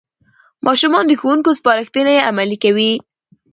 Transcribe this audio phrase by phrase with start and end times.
[0.67, 2.91] ماشومان د ښوونکو سپارښتنې عملي کوي